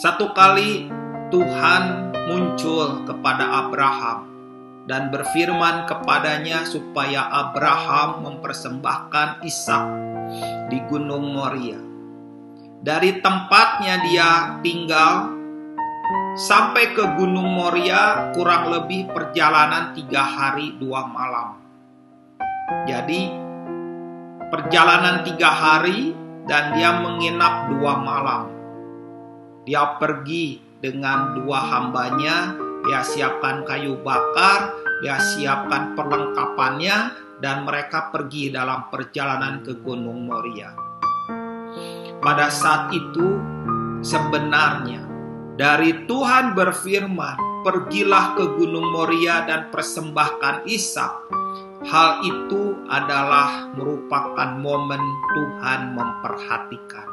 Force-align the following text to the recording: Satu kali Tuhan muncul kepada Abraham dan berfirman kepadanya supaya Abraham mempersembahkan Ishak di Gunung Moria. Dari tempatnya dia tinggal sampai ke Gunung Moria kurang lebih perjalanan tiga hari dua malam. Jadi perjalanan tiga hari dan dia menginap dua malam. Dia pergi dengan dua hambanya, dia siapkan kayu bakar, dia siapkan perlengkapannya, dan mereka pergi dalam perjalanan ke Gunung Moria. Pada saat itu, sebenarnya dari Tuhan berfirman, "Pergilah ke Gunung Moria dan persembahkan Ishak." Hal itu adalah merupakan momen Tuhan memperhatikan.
Satu 0.00 0.32
kali 0.32 0.88
Tuhan 1.28 2.16
muncul 2.24 3.04
kepada 3.04 3.68
Abraham 3.68 4.32
dan 4.88 5.12
berfirman 5.12 5.84
kepadanya 5.84 6.64
supaya 6.64 7.28
Abraham 7.28 8.24
mempersembahkan 8.24 9.44
Ishak 9.44 9.84
di 10.72 10.80
Gunung 10.88 11.36
Moria. 11.36 11.76
Dari 12.80 13.20
tempatnya 13.20 14.00
dia 14.00 14.56
tinggal 14.64 15.36
sampai 16.32 16.96
ke 16.96 17.04
Gunung 17.20 17.52
Moria 17.52 18.32
kurang 18.32 18.72
lebih 18.72 19.12
perjalanan 19.12 19.92
tiga 19.92 20.24
hari 20.24 20.80
dua 20.80 21.04
malam. 21.04 21.60
Jadi 22.88 23.28
perjalanan 24.48 25.28
tiga 25.28 25.52
hari 25.52 26.16
dan 26.48 26.72
dia 26.72 26.88
menginap 27.04 27.68
dua 27.68 28.00
malam. 28.00 28.59
Dia 29.68 30.00
pergi 30.00 30.60
dengan 30.80 31.36
dua 31.36 31.60
hambanya, 31.60 32.56
dia 32.88 33.04
siapkan 33.04 33.68
kayu 33.68 34.00
bakar, 34.00 34.72
dia 35.04 35.20
siapkan 35.20 35.92
perlengkapannya, 35.92 37.12
dan 37.40 37.64
mereka 37.64 38.12
pergi 38.12 38.52
dalam 38.52 38.88
perjalanan 38.92 39.64
ke 39.64 39.76
Gunung 39.80 40.28
Moria. 40.28 40.72
Pada 42.20 42.52
saat 42.52 42.92
itu, 42.92 43.40
sebenarnya 44.04 45.04
dari 45.56 46.04
Tuhan 46.04 46.52
berfirman, 46.52 47.64
"Pergilah 47.64 48.36
ke 48.36 48.44
Gunung 48.60 48.92
Moria 48.92 49.44
dan 49.48 49.72
persembahkan 49.72 50.68
Ishak." 50.68 51.32
Hal 51.80 52.20
itu 52.24 52.76
adalah 52.92 53.72
merupakan 53.72 54.52
momen 54.60 55.00
Tuhan 55.32 55.96
memperhatikan. 55.96 57.08